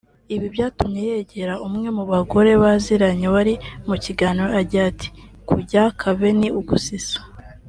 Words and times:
Ibi 0.35 0.47
byatumye 0.55 1.01
yegera 1.09 1.53
umwe 1.67 1.87
mu 1.97 2.03
bagore 2.11 2.51
baziranye 2.61 3.27
wari 3.33 3.53
mu 3.87 3.95
kiganiro 4.03 4.49
agira 4.61 4.83
ati 4.91 5.07
“Kujya 5.49 5.83
Kave 5.99 6.29
ni 6.39 6.49
ugusisa 6.61 7.17